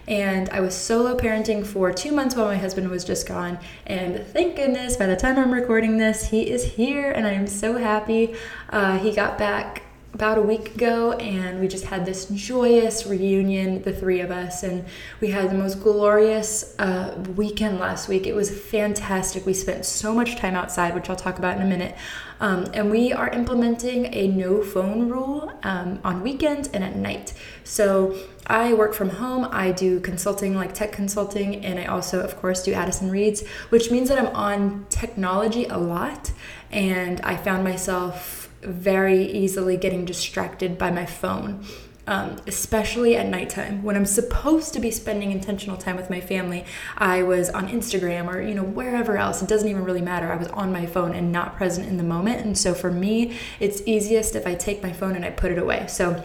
and 0.08 0.48
I 0.48 0.60
was 0.60 0.74
solo 0.74 1.14
parenting 1.14 1.66
for 1.66 1.92
two 1.92 2.12
months 2.12 2.34
while 2.34 2.46
my 2.46 2.56
husband 2.56 2.88
was 2.88 3.04
just 3.04 3.28
gone. 3.28 3.58
And 3.86 4.26
thank 4.28 4.56
goodness, 4.56 4.96
by 4.96 5.04
the 5.04 5.16
time 5.16 5.38
I'm 5.38 5.52
recording 5.52 5.98
this, 5.98 6.30
he 6.30 6.48
is 6.50 6.64
here, 6.64 7.10
and 7.10 7.26
I 7.26 7.32
am 7.32 7.46
so 7.46 7.76
happy. 7.76 8.34
Uh, 8.70 8.96
he 8.96 9.12
got 9.12 9.36
back 9.36 9.82
about 10.14 10.36
a 10.36 10.42
week 10.42 10.74
ago, 10.74 11.12
and 11.12 11.58
we 11.58 11.66
just 11.66 11.84
had 11.86 12.04
this 12.04 12.26
joyous 12.26 13.06
reunion, 13.06 13.80
the 13.82 13.92
three 13.92 14.20
of 14.20 14.30
us, 14.30 14.62
and 14.62 14.84
we 15.20 15.28
had 15.28 15.50
the 15.50 15.54
most 15.54 15.82
glorious 15.82 16.74
uh, 16.78 17.14
weekend 17.34 17.78
last 17.78 18.08
week. 18.08 18.26
It 18.26 18.34
was 18.34 18.50
fantastic. 18.50 19.46
We 19.46 19.54
spent 19.54 19.86
so 19.86 20.14
much 20.14 20.36
time 20.36 20.54
outside, 20.54 20.94
which 20.94 21.08
I'll 21.08 21.16
talk 21.16 21.38
about 21.38 21.56
in 21.56 21.62
a 21.62 21.66
minute. 21.66 21.96
Um, 22.40 22.66
and 22.74 22.90
we 22.90 23.12
are 23.12 23.28
implementing 23.30 24.12
a 24.12 24.26
no 24.28 24.62
phone 24.62 25.08
rule 25.08 25.52
um, 25.62 26.00
on 26.04 26.22
weekends 26.22 26.68
and 26.68 26.84
at 26.84 26.96
night. 26.96 27.32
So 27.64 28.16
I 28.46 28.74
work 28.74 28.94
from 28.94 29.08
home. 29.08 29.48
I 29.50 29.70
do 29.72 30.00
consulting, 30.00 30.54
like 30.54 30.74
tech 30.74 30.92
consulting, 30.92 31.64
and 31.64 31.78
I 31.78 31.86
also, 31.86 32.20
of 32.20 32.36
course, 32.36 32.62
do 32.62 32.74
Addison 32.74 33.10
Reads, 33.10 33.46
which 33.70 33.90
means 33.90 34.08
that 34.08 34.18
I'm 34.18 34.34
on 34.36 34.86
technology 34.90 35.64
a 35.66 35.78
lot. 35.78 36.32
And 36.70 37.20
I 37.22 37.36
found 37.36 37.64
myself 37.64 38.51
very 38.62 39.24
easily 39.24 39.76
getting 39.76 40.04
distracted 40.04 40.78
by 40.78 40.90
my 40.90 41.06
phone. 41.06 41.64
Um, 42.04 42.38
especially 42.48 43.14
at 43.14 43.28
nighttime 43.28 43.84
when 43.84 43.94
I'm 43.94 44.06
supposed 44.06 44.74
to 44.74 44.80
be 44.80 44.90
spending 44.90 45.30
intentional 45.30 45.76
time 45.76 45.94
with 45.94 46.10
my 46.10 46.20
family. 46.20 46.64
I 46.98 47.22
was 47.22 47.48
on 47.48 47.68
Instagram 47.68 48.26
or 48.26 48.42
you 48.42 48.56
know 48.56 48.64
wherever 48.64 49.16
else. 49.16 49.40
It 49.40 49.48
doesn't 49.48 49.68
even 49.68 49.84
really 49.84 50.00
matter. 50.00 50.32
I 50.32 50.34
was 50.34 50.48
on 50.48 50.72
my 50.72 50.84
phone 50.84 51.14
and 51.14 51.30
not 51.30 51.54
present 51.54 51.86
in 51.86 51.98
the 51.98 52.02
moment. 52.02 52.44
And 52.44 52.58
so 52.58 52.74
for 52.74 52.90
me, 52.90 53.38
it's 53.60 53.82
easiest 53.86 54.34
if 54.34 54.48
I 54.48 54.56
take 54.56 54.82
my 54.82 54.92
phone 54.92 55.14
and 55.14 55.24
I 55.24 55.30
put 55.30 55.52
it 55.52 55.58
away. 55.58 55.86
So 55.86 56.24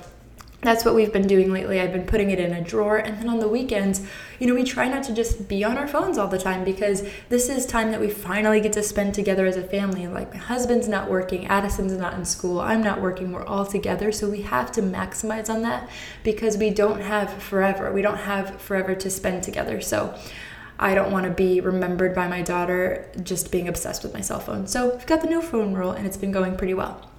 that's 0.61 0.83
what 0.83 0.95
we've 0.95 1.13
been 1.13 1.27
doing 1.27 1.51
lately. 1.51 1.79
I've 1.79 1.93
been 1.93 2.07
putting 2.07 2.31
it 2.31 2.39
in 2.39 2.51
a 2.51 2.61
drawer. 2.61 2.97
And 2.97 3.19
then 3.19 3.29
on 3.29 3.39
the 3.39 3.47
weekends, 3.47 4.01
you 4.39 4.47
know, 4.47 4.55
we 4.55 4.63
try 4.63 4.87
not 4.87 5.03
to 5.03 5.13
just 5.13 5.47
be 5.47 5.63
on 5.63 5.77
our 5.77 5.87
phones 5.87 6.17
all 6.17 6.27
the 6.27 6.39
time 6.39 6.63
because 6.63 7.07
this 7.29 7.47
is 7.47 7.65
time 7.65 7.91
that 7.91 7.99
we 7.99 8.09
finally 8.09 8.59
get 8.59 8.73
to 8.73 8.81
spend 8.81 9.13
together 9.13 9.45
as 9.45 9.55
a 9.55 9.61
family. 9.61 10.07
Like, 10.07 10.33
my 10.33 10.39
husband's 10.39 10.87
not 10.87 11.11
working, 11.11 11.47
Addison's 11.47 11.93
not 11.93 12.15
in 12.15 12.25
school, 12.25 12.59
I'm 12.59 12.81
not 12.81 13.01
working, 13.01 13.31
we're 13.31 13.45
all 13.45 13.67
together. 13.67 14.11
So 14.11 14.29
we 14.29 14.41
have 14.41 14.71
to 14.73 14.81
maximize 14.81 15.47
on 15.47 15.61
that 15.61 15.87
because 16.23 16.57
we 16.57 16.71
don't 16.71 17.01
have 17.01 17.31
forever. 17.41 17.91
We 17.93 18.01
don't 18.01 18.17
have 18.17 18.59
forever 18.59 18.95
to 18.95 19.09
spend 19.11 19.43
together. 19.43 19.79
So, 19.81 20.17
I 20.79 20.93
don't 20.93 21.11
want 21.11 21.25
to 21.25 21.31
be 21.31 21.59
remembered 21.59 22.13
by 22.13 22.27
my 22.27 22.43
daughter 22.43 23.09
just 23.23 23.51
being 23.51 23.67
obsessed 23.67 24.03
with 24.03 24.13
my 24.13 24.21
cell 24.21 24.39
phone. 24.39 24.67
So, 24.67 24.95
we've 24.95 25.05
got 25.05 25.21
the 25.21 25.29
no 25.29 25.41
phone 25.41 25.73
rule 25.73 25.91
and 25.91 26.05
it's 26.05 26.17
been 26.17 26.31
going 26.31 26.55
pretty 26.57 26.73
well. 26.73 27.09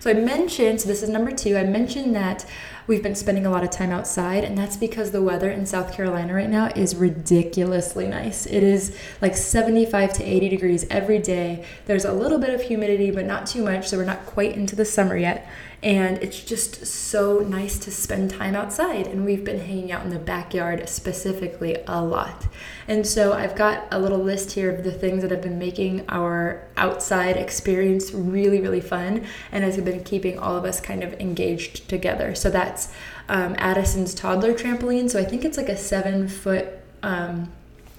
So, 0.00 0.10
I 0.10 0.14
mentioned, 0.14 0.80
so 0.80 0.88
this 0.88 1.02
is 1.02 1.08
number 1.08 1.32
two, 1.32 1.56
I 1.56 1.64
mentioned 1.64 2.14
that 2.14 2.44
We've 2.88 3.02
been 3.02 3.16
spending 3.16 3.44
a 3.44 3.50
lot 3.50 3.64
of 3.64 3.68
time 3.68 3.90
outside, 3.90 4.44
and 4.44 4.56
that's 4.56 4.78
because 4.78 5.10
the 5.10 5.22
weather 5.22 5.50
in 5.50 5.66
South 5.66 5.92
Carolina 5.92 6.32
right 6.32 6.48
now 6.48 6.68
is 6.68 6.96
ridiculously 6.96 8.06
nice. 8.06 8.46
It 8.46 8.62
is 8.62 8.96
like 9.20 9.36
75 9.36 10.14
to 10.14 10.24
80 10.24 10.48
degrees 10.48 10.86
every 10.88 11.18
day. 11.18 11.66
There's 11.84 12.06
a 12.06 12.14
little 12.14 12.38
bit 12.38 12.48
of 12.48 12.62
humidity, 12.62 13.10
but 13.10 13.26
not 13.26 13.46
too 13.46 13.62
much, 13.62 13.88
so 13.88 13.98
we're 13.98 14.06
not 14.06 14.24
quite 14.24 14.56
into 14.56 14.74
the 14.74 14.86
summer 14.86 15.18
yet 15.18 15.46
and 15.82 16.18
it's 16.18 16.42
just 16.42 16.86
so 16.86 17.38
nice 17.40 17.78
to 17.78 17.90
spend 17.90 18.30
time 18.30 18.56
outside. 18.56 19.06
And 19.06 19.24
we've 19.24 19.44
been 19.44 19.60
hanging 19.60 19.92
out 19.92 20.04
in 20.04 20.10
the 20.10 20.18
backyard 20.18 20.88
specifically 20.88 21.78
a 21.86 22.02
lot. 22.02 22.46
And 22.88 23.06
so 23.06 23.32
i've 23.32 23.54
got 23.54 23.86
a 23.90 23.98
little 23.98 24.18
list 24.18 24.52
here 24.52 24.74
of 24.74 24.82
the 24.82 24.92
things 24.92 25.22
that 25.22 25.30
have 25.30 25.42
been 25.42 25.58
making 25.58 26.04
our 26.08 26.66
outside 26.76 27.36
experience 27.36 28.12
really 28.12 28.60
really 28.60 28.80
fun 28.80 29.24
and 29.52 29.62
has 29.62 29.76
been 29.78 30.02
keeping 30.02 30.38
all 30.38 30.56
of 30.56 30.64
us 30.64 30.80
kind 30.80 31.04
of 31.04 31.12
engaged 31.14 31.88
together. 31.88 32.34
So 32.34 32.50
that's 32.50 32.92
um, 33.28 33.54
addison's 33.58 34.14
toddler 34.14 34.54
trampoline. 34.54 35.10
So 35.10 35.20
i 35.20 35.24
think 35.24 35.44
it's 35.44 35.56
like 35.56 35.68
a 35.68 35.76
seven 35.76 36.28
foot 36.28 36.68
um, 37.02 37.52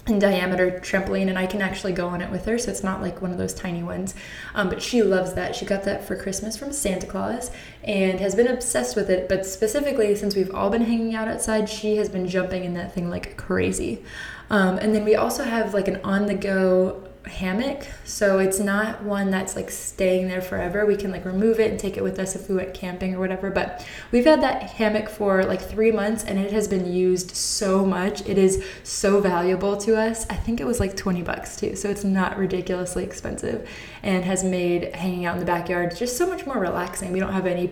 in 0.10 0.20
diameter 0.20 0.80
trampoline 0.84 1.30
and 1.30 1.38
I 1.38 1.46
can 1.46 1.62
actually 1.62 1.94
go 1.94 2.08
on 2.08 2.22
it 2.22 2.32
with 2.32 2.46
her 2.46 2.58
so 2.58 2.72
it's 2.72 2.84
not 2.84 3.02
like 3.02 3.22
one 3.22 3.32
of 3.32 3.38
those 3.38 3.54
tiny 3.54 3.84
ones. 3.84 4.16
Um, 4.56 4.70
but 4.70 4.82
she 4.82 5.02
loves 5.04 5.34
that. 5.34 5.56
She 5.56 5.66
got 5.66 5.84
that 5.84 6.04
for 6.04 6.16
Christmas 6.16 6.58
from 6.58 6.72
Santa 6.72 7.08
Claus 7.08 7.52
and 7.84 8.20
has 8.20 8.36
been 8.36 8.48
obsessed 8.48 8.96
with 8.96 9.10
it. 9.10 9.30
But 9.30 9.46
specifically 9.46 10.16
since 10.16 10.36
we've 10.36 10.54
all 10.54 10.70
been 10.70 10.86
hanging 10.86 11.16
out 11.16 11.28
outside 11.28 11.70
she 11.70 11.98
has 11.98 12.10
been 12.10 12.28
jumping 12.28 12.64
in 12.64 12.74
that 12.76 12.94
thing 12.94 13.10
like 13.10 13.38
crazy. 13.38 14.04
Um, 14.50 14.78
and 14.78 14.96
then 14.96 15.06
we 15.06 15.16
also 15.16 15.44
have 15.44 15.74
like 15.74 15.88
an 15.88 16.00
on 16.04 16.26
the 16.26 16.34
go 16.34 17.09
hammock. 17.26 17.86
So 18.06 18.40
it's 18.40 18.60
not 18.60 19.04
one 19.04 19.30
that's 19.30 19.56
like 19.56 19.70
staying 19.70 20.30
there 20.30 20.42
forever. 20.42 20.86
We 20.86 20.96
can 20.96 21.12
like 21.12 21.26
remove 21.26 21.60
it 21.60 21.70
and 21.70 21.80
take 21.80 21.98
it 21.98 22.04
with 22.04 22.18
us 22.18 22.36
if 22.36 22.48
we 22.48 22.56
went 22.56 22.74
camping 22.74 23.14
or 23.14 23.20
whatever 23.20 23.50
but 23.52 23.86
we've 24.12 24.26
had 24.26 24.42
that 24.42 24.64
hammock 24.64 25.10
for 25.10 25.44
like 25.44 25.62
three 25.62 25.92
months 25.92 26.24
and 26.24 26.40
it 26.40 26.52
has 26.52 26.68
been 26.68 26.92
used 26.92 27.36
so 27.36 27.86
much. 27.86 28.22
It 28.28 28.38
is 28.38 28.64
so 28.84 29.20
valuable 29.20 29.76
to 29.78 29.98
us. 29.98 30.26
I 30.30 30.36
think 30.36 30.62
it 30.62 30.66
was 30.66 30.80
like 30.80 30.96
20 30.96 31.22
bucks 31.22 31.58
too 31.58 31.76
so 31.76 31.90
it's 31.90 32.04
not 32.04 32.38
ridiculously 32.38 33.04
expensive 33.04 33.68
and 34.02 34.24
has 34.24 34.44
made 34.44 34.96
hanging 34.96 35.26
out 35.26 35.34
in 35.34 35.40
the 35.40 35.46
backyard 35.46 35.96
just 35.96 36.18
so 36.18 36.26
much 36.26 36.46
more 36.46 36.58
relaxing. 36.58 37.12
We 37.12 37.20
don't 37.20 37.34
have 37.34 37.46
any 37.46 37.72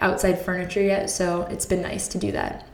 outside 0.00 0.40
furniture 0.40 0.82
yet 0.82 1.10
so 1.10 1.42
it's 1.50 1.66
been 1.66 1.82
nice 1.82 2.06
to 2.08 2.18
do 2.18 2.30
that. 2.32 2.66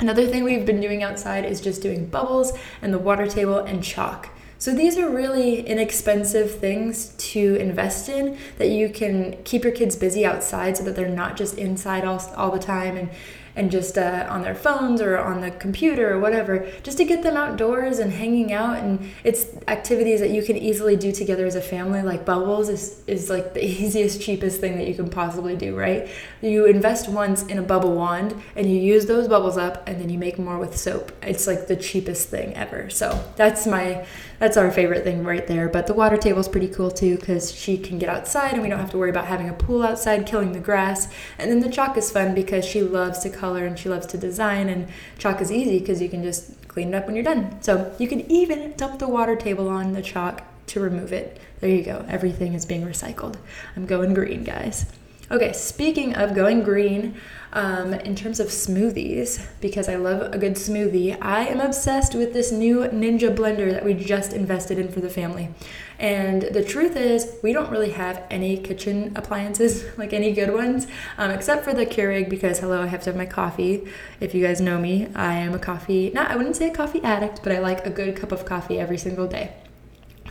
Another 0.00 0.26
thing 0.26 0.42
we've 0.42 0.66
been 0.66 0.80
doing 0.80 1.04
outside 1.04 1.44
is 1.44 1.60
just 1.60 1.82
doing 1.82 2.06
bubbles 2.06 2.52
and 2.82 2.92
the 2.92 2.98
water 2.98 3.28
table 3.28 3.58
and 3.58 3.84
chalk. 3.84 4.28
So 4.62 4.72
these 4.72 4.96
are 4.96 5.10
really 5.10 5.66
inexpensive 5.66 6.60
things 6.60 7.14
to 7.32 7.56
invest 7.56 8.08
in 8.08 8.38
that 8.58 8.68
you 8.68 8.90
can 8.90 9.42
keep 9.42 9.64
your 9.64 9.72
kids 9.72 9.96
busy 9.96 10.24
outside 10.24 10.76
so 10.76 10.84
that 10.84 10.94
they're 10.94 11.08
not 11.08 11.36
just 11.36 11.58
inside 11.58 12.04
all, 12.04 12.20
all 12.36 12.52
the 12.52 12.60
time 12.60 12.96
and 12.96 13.10
and 13.54 13.70
just 13.70 13.98
uh, 13.98 14.26
on 14.28 14.42
their 14.42 14.54
phones 14.54 15.00
or 15.00 15.18
on 15.18 15.40
the 15.40 15.50
computer 15.50 16.14
or 16.14 16.18
whatever, 16.18 16.70
just 16.82 16.98
to 16.98 17.04
get 17.04 17.22
them 17.22 17.36
outdoors 17.36 17.98
and 17.98 18.12
hanging 18.12 18.52
out. 18.52 18.78
And 18.78 19.10
it's 19.24 19.46
activities 19.68 20.20
that 20.20 20.30
you 20.30 20.42
can 20.42 20.56
easily 20.56 20.96
do 20.96 21.12
together 21.12 21.46
as 21.46 21.54
a 21.54 21.60
family. 21.60 22.02
Like 22.02 22.24
bubbles 22.24 22.68
is, 22.68 23.02
is 23.06 23.28
like 23.28 23.54
the 23.54 23.64
easiest, 23.82 24.20
cheapest 24.20 24.60
thing 24.60 24.76
that 24.76 24.88
you 24.88 24.94
can 24.94 25.10
possibly 25.10 25.56
do, 25.56 25.76
right? 25.76 26.08
You 26.40 26.66
invest 26.66 27.08
once 27.08 27.42
in 27.44 27.58
a 27.58 27.62
bubble 27.62 27.94
wand 27.94 28.34
and 28.56 28.70
you 28.70 28.80
use 28.80 29.06
those 29.06 29.28
bubbles 29.28 29.56
up 29.56 29.86
and 29.88 30.00
then 30.00 30.08
you 30.08 30.18
make 30.18 30.38
more 30.38 30.58
with 30.58 30.76
soap. 30.76 31.12
It's 31.22 31.46
like 31.46 31.66
the 31.66 31.76
cheapest 31.76 32.28
thing 32.28 32.54
ever. 32.54 32.90
So 32.90 33.22
that's 33.36 33.66
my 33.66 34.06
that's 34.42 34.56
our 34.56 34.72
favorite 34.72 35.04
thing 35.04 35.22
right 35.22 35.46
there. 35.46 35.68
But 35.68 35.86
the 35.86 35.94
water 35.94 36.16
table 36.16 36.40
is 36.40 36.48
pretty 36.48 36.66
cool 36.66 36.90
too 36.90 37.16
because 37.16 37.54
she 37.54 37.78
can 37.78 38.00
get 38.00 38.08
outside 38.08 38.54
and 38.54 38.62
we 38.62 38.68
don't 38.68 38.80
have 38.80 38.90
to 38.90 38.98
worry 38.98 39.10
about 39.10 39.26
having 39.26 39.48
a 39.48 39.52
pool 39.52 39.84
outside 39.84 40.26
killing 40.26 40.50
the 40.50 40.58
grass. 40.58 41.06
And 41.38 41.48
then 41.48 41.60
the 41.60 41.68
chalk 41.68 41.96
is 41.96 42.10
fun 42.10 42.34
because 42.34 42.64
she 42.64 42.82
loves 42.82 43.20
to 43.20 43.30
color 43.42 43.66
and 43.66 43.76
she 43.76 43.88
loves 43.88 44.06
to 44.06 44.16
design 44.16 44.68
and 44.68 44.86
chalk 45.18 45.40
is 45.40 45.50
easy 45.50 45.80
because 45.80 46.00
you 46.00 46.08
can 46.08 46.22
just 46.22 46.68
clean 46.68 46.88
it 46.90 46.94
up 46.94 47.06
when 47.06 47.16
you're 47.16 47.24
done. 47.24 47.60
So 47.60 47.92
you 47.98 48.06
can 48.06 48.20
even 48.30 48.72
dump 48.76 49.00
the 49.00 49.08
water 49.08 49.34
table 49.34 49.68
on 49.68 49.94
the 49.94 50.02
chalk 50.02 50.44
to 50.68 50.78
remove 50.78 51.12
it. 51.12 51.40
There 51.58 51.68
you 51.68 51.82
go. 51.82 52.04
Everything 52.08 52.54
is 52.54 52.64
being 52.64 52.84
recycled. 52.86 53.36
I'm 53.74 53.84
going 53.84 54.14
green, 54.14 54.44
guys. 54.44 54.86
Okay, 55.28 55.52
speaking 55.52 56.14
of 56.14 56.34
going 56.34 56.62
green, 56.62 57.16
um, 57.52 57.94
in 57.94 58.16
terms 58.16 58.40
of 58.40 58.48
smoothies, 58.48 59.44
because 59.60 59.88
I 59.88 59.96
love 59.96 60.32
a 60.32 60.38
good 60.38 60.54
smoothie, 60.54 61.18
I 61.20 61.46
am 61.46 61.60
obsessed 61.60 62.14
with 62.14 62.32
this 62.32 62.50
new 62.50 62.80
Ninja 62.80 63.34
blender 63.34 63.70
that 63.70 63.84
we 63.84 63.94
just 63.94 64.32
invested 64.32 64.78
in 64.78 64.90
for 64.90 65.00
the 65.00 65.10
family. 65.10 65.50
And 65.98 66.42
the 66.42 66.64
truth 66.64 66.96
is, 66.96 67.36
we 67.42 67.52
don't 67.52 67.70
really 67.70 67.90
have 67.90 68.24
any 68.30 68.56
kitchen 68.56 69.12
appliances, 69.14 69.84
like 69.98 70.12
any 70.12 70.32
good 70.32 70.52
ones, 70.52 70.86
um, 71.18 71.30
except 71.30 71.64
for 71.64 71.74
the 71.74 71.86
Keurig, 71.86 72.28
because 72.28 72.58
hello, 72.58 72.82
I 72.82 72.86
have 72.86 73.02
to 73.02 73.10
have 73.10 73.16
my 73.16 73.26
coffee. 73.26 73.86
If 74.20 74.34
you 74.34 74.44
guys 74.44 74.60
know 74.60 74.78
me, 74.78 75.08
I 75.14 75.34
am 75.34 75.54
a 75.54 75.58
coffee, 75.58 76.10
not, 76.10 76.30
I 76.30 76.36
wouldn't 76.36 76.56
say 76.56 76.70
a 76.70 76.74
coffee 76.74 77.02
addict, 77.02 77.42
but 77.42 77.52
I 77.52 77.58
like 77.58 77.86
a 77.86 77.90
good 77.90 78.16
cup 78.16 78.32
of 78.32 78.44
coffee 78.44 78.78
every 78.78 78.98
single 78.98 79.26
day. 79.26 79.52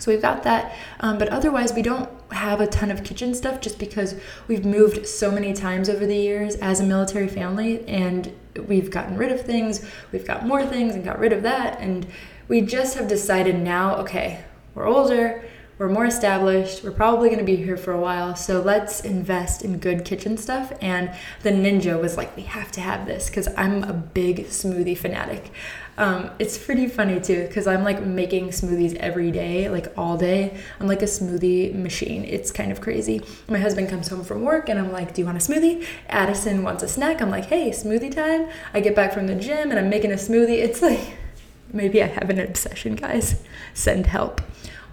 So 0.02 0.12
we've 0.12 0.22
got 0.22 0.42
that, 0.44 0.76
um, 1.02 1.20
but 1.20 1.30
otherwise 1.30 1.74
we 1.74 1.84
don't 1.84 2.10
have 2.32 2.60
a 2.60 2.66
ton 2.66 2.90
of 2.90 3.04
kitchen 3.04 3.36
stuff 3.36 3.62
just 3.62 3.78
because 3.78 4.16
we've 4.48 4.66
moved 4.66 5.06
so 5.06 5.30
many 5.30 5.54
times 5.54 5.90
over 5.90 6.08
the 6.08 6.16
years 6.16 6.56
as 6.56 6.80
a 6.80 6.84
military 6.84 7.28
family 7.28 7.88
and 7.88 8.34
we've 8.68 8.90
gotten 8.90 9.16
rid 9.16 9.32
of 9.32 9.42
things, 9.42 9.86
we've 10.12 10.26
got 10.26 10.48
more 10.48 10.66
things 10.66 10.96
and 10.96 11.04
got 11.04 11.20
rid 11.20 11.32
of 11.32 11.44
that, 11.44 11.80
and 11.80 12.08
we 12.48 12.62
just 12.62 12.98
have 12.98 13.08
decided 13.08 13.60
now, 13.60 13.96
okay, 13.98 14.44
we're 14.74 14.88
older, 14.88 15.46
we're 15.82 15.90
more 15.90 16.06
established, 16.06 16.84
we're 16.84 16.92
probably 16.92 17.36
to 17.36 17.44
be 17.44 17.56
here 17.56 17.76
for 17.76 17.92
a 17.92 18.00
while, 18.00 18.36
so 18.36 18.62
let's 18.62 19.02
invest 19.02 19.64
in 19.64 19.80
good 19.80 20.06
kitchen 20.06 20.38
stuff. 20.38 20.72
And 20.80 21.12
the 21.42 21.50
Ninja 21.50 22.00
was 22.00 22.18
like, 22.18 22.38
we 22.38 22.44
have 22.44 22.72
to 22.74 22.82
have 22.82 23.08
this 23.08 23.30
because 23.30 23.48
I'm 23.58 23.84
a 23.86 23.92
big 23.92 24.46
smoothie 24.46 24.96
fanatic. 24.96 25.50
Um, 25.98 26.30
it's 26.38 26.56
pretty 26.56 26.88
funny 26.88 27.20
too 27.20 27.48
because 27.48 27.66
I'm 27.66 27.84
like 27.84 28.06
making 28.06 28.50
smoothies 28.50 28.96
every 28.98 29.32
day, 29.32 29.70
like 29.70 29.88
all 29.98 30.18
day. 30.18 30.56
I'm 30.80 30.86
like 30.86 31.02
a 31.02 31.06
smoothie 31.06 31.74
machine. 31.74 32.26
It's 32.26 32.52
kind 32.52 32.72
of 32.72 32.80
crazy. 32.80 33.24
My 33.50 33.58
husband 33.58 33.90
comes 33.90 34.08
home 34.08 34.24
from 34.24 34.44
work 34.44 34.70
and 34.70 34.78
I'm 34.78 34.92
like, 34.92 35.16
Do 35.16 35.22
you 35.22 35.26
want 35.26 35.38
a 35.38 35.42
smoothie? 35.42 35.84
Addison 36.10 36.62
wants 36.62 36.84
a 36.84 36.88
snack. 36.88 37.24
I'm 37.24 37.32
like, 37.32 37.46
Hey, 37.46 37.72
smoothie 37.72 38.14
time. 38.14 38.50
I 38.76 38.82
get 38.82 38.96
back 38.96 39.14
from 39.14 39.26
the 39.26 39.36
gym 39.36 39.72
and 39.72 39.80
I'm 39.80 39.90
making 39.90 40.12
a 40.12 40.16
smoothie. 40.16 40.60
It's 40.60 40.84
like, 40.84 41.18
maybe 41.74 42.04
I 42.04 42.08
have 42.08 42.30
an 42.30 42.40
obsession, 42.40 42.94
guys. 42.94 43.42
Send 43.74 44.06
help. 44.06 44.42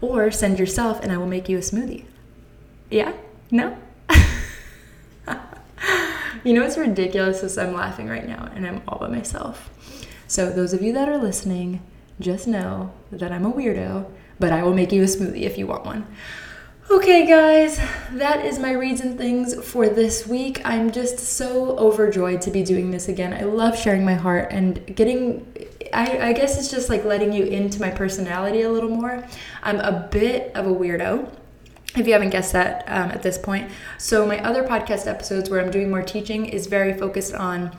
Or 0.00 0.30
send 0.30 0.58
yourself 0.58 1.00
and 1.02 1.12
I 1.12 1.16
will 1.16 1.26
make 1.26 1.48
you 1.48 1.58
a 1.58 1.60
smoothie. 1.60 2.04
Yeah? 2.90 3.12
No? 3.50 3.76
you 6.44 6.52
know 6.52 6.62
what's 6.62 6.78
ridiculous 6.78 7.42
is 7.42 7.58
I'm 7.58 7.74
laughing 7.74 8.08
right 8.08 8.26
now 8.26 8.50
and 8.54 8.66
I'm 8.66 8.82
all 8.88 8.98
by 8.98 9.08
myself. 9.08 9.70
So, 10.26 10.50
those 10.50 10.72
of 10.74 10.82
you 10.82 10.92
that 10.92 11.08
are 11.08 11.16
listening, 11.16 11.82
just 12.20 12.46
know 12.46 12.92
that 13.10 13.32
I'm 13.32 13.46
a 13.46 13.52
weirdo, 13.52 14.10
but 14.38 14.52
I 14.52 14.62
will 14.62 14.74
make 14.74 14.92
you 14.92 15.02
a 15.02 15.06
smoothie 15.06 15.42
if 15.42 15.56
you 15.56 15.66
want 15.66 15.86
one. 15.86 16.06
Okay, 16.90 17.26
guys, 17.26 17.78
that 18.12 18.46
is 18.46 18.58
my 18.58 18.72
reads 18.72 19.02
and 19.02 19.18
things 19.18 19.62
for 19.62 19.90
this 19.90 20.26
week. 20.26 20.62
I'm 20.64 20.90
just 20.90 21.18
so 21.18 21.76
overjoyed 21.76 22.40
to 22.42 22.50
be 22.50 22.62
doing 22.62 22.90
this 22.90 23.08
again. 23.08 23.34
I 23.34 23.42
love 23.42 23.78
sharing 23.78 24.06
my 24.06 24.14
heart 24.14 24.48
and 24.50 24.96
getting, 24.96 25.46
I, 25.92 26.28
I 26.28 26.32
guess 26.32 26.58
it's 26.58 26.70
just 26.70 26.88
like 26.88 27.04
letting 27.04 27.32
you 27.32 27.44
into 27.44 27.80
my 27.80 27.90
personality 27.90 28.62
a 28.62 28.70
little 28.70 28.90
more. 28.90 29.24
I'm 29.62 29.80
a 29.80 30.08
bit 30.10 30.52
of 30.54 30.66
a 30.66 30.70
weirdo 30.70 31.30
if 31.96 32.06
you 32.06 32.12
haven't 32.12 32.30
guessed 32.30 32.52
that 32.52 32.84
um, 32.86 33.10
at 33.10 33.22
this 33.22 33.38
point. 33.38 33.70
So, 33.96 34.26
my 34.26 34.38
other 34.44 34.64
podcast 34.64 35.06
episodes 35.06 35.50
where 35.50 35.60
I'm 35.60 35.70
doing 35.70 35.90
more 35.90 36.02
teaching 36.02 36.46
is 36.46 36.66
very 36.66 36.92
focused 36.92 37.34
on 37.34 37.76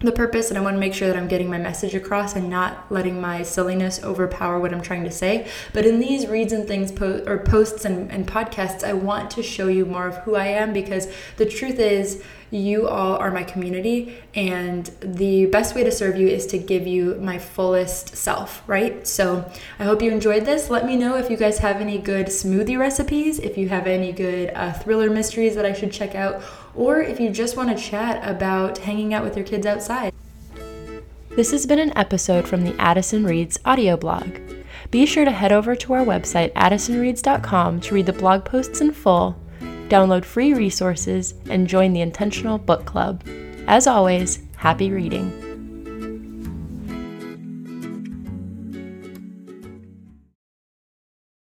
the 0.00 0.12
purpose 0.12 0.50
and 0.50 0.58
I 0.58 0.60
want 0.60 0.74
to 0.74 0.80
make 0.80 0.92
sure 0.92 1.08
that 1.08 1.16
I'm 1.16 1.26
getting 1.26 1.48
my 1.48 1.56
message 1.56 1.94
across 1.94 2.36
and 2.36 2.50
not 2.50 2.92
letting 2.92 3.18
my 3.18 3.42
silliness 3.42 4.02
overpower 4.04 4.60
what 4.60 4.74
I'm 4.74 4.82
trying 4.82 5.04
to 5.04 5.10
say. 5.10 5.48
But 5.72 5.86
in 5.86 6.00
these 6.00 6.26
reads 6.26 6.52
and 6.52 6.68
things 6.68 6.92
po- 6.92 7.24
or 7.26 7.38
posts 7.38 7.86
and, 7.86 8.10
and 8.12 8.26
podcasts, 8.26 8.84
I 8.84 8.92
want 8.92 9.30
to 9.32 9.42
show 9.42 9.68
you 9.68 9.86
more 9.86 10.06
of 10.06 10.18
who 10.18 10.34
I 10.34 10.48
am 10.48 10.74
because 10.74 11.08
the 11.38 11.46
truth 11.46 11.78
is 11.78 12.22
you 12.50 12.88
all 12.88 13.16
are 13.16 13.30
my 13.30 13.42
community 13.42 14.16
and 14.34 14.86
the 15.00 15.46
best 15.46 15.74
way 15.74 15.84
to 15.84 15.90
serve 15.90 16.16
you 16.16 16.28
is 16.28 16.46
to 16.46 16.58
give 16.58 16.86
you 16.86 17.16
my 17.16 17.38
fullest 17.38 18.16
self, 18.16 18.62
right? 18.66 19.06
So 19.06 19.50
I 19.78 19.84
hope 19.84 20.02
you 20.02 20.10
enjoyed 20.10 20.44
this. 20.44 20.70
Let 20.70 20.86
me 20.86 20.96
know 20.96 21.16
if 21.16 21.30
you 21.30 21.36
guys 21.36 21.58
have 21.58 21.76
any 21.76 21.98
good 21.98 22.26
smoothie 22.26 22.78
recipes, 22.78 23.38
if 23.38 23.58
you 23.58 23.68
have 23.68 23.86
any 23.86 24.12
good 24.12 24.52
uh, 24.54 24.72
thriller 24.72 25.10
mysteries 25.10 25.54
that 25.56 25.66
I 25.66 25.72
should 25.72 25.92
check 25.92 26.14
out 26.14 26.42
or 26.74 27.00
if 27.00 27.18
you 27.18 27.30
just 27.30 27.56
want 27.56 27.76
to 27.76 27.82
chat 27.82 28.26
about 28.28 28.78
hanging 28.78 29.14
out 29.14 29.24
with 29.24 29.36
your 29.36 29.46
kids 29.46 29.66
outside. 29.66 30.12
This 31.30 31.50
has 31.50 31.66
been 31.66 31.78
an 31.78 31.96
episode 31.96 32.46
from 32.48 32.64
the 32.64 32.74
Addison 32.78 33.24
Reads 33.24 33.58
audio 33.64 33.96
blog. 33.96 34.38
Be 34.90 35.04
sure 35.04 35.24
to 35.24 35.30
head 35.30 35.52
over 35.52 35.74
to 35.76 35.92
our 35.94 36.04
website, 36.04 36.52
addisonreads.com, 36.52 37.80
to 37.80 37.94
read 37.94 38.06
the 38.06 38.12
blog 38.12 38.44
posts 38.44 38.80
in 38.80 38.92
full, 38.92 39.36
download 39.88 40.24
free 40.24 40.54
resources, 40.54 41.34
and 41.48 41.68
join 41.68 41.92
the 41.92 42.00
Intentional 42.00 42.58
Book 42.58 42.84
Club. 42.84 43.22
As 43.66 43.86
always, 43.86 44.40
happy 44.56 44.90
reading. 44.90 45.45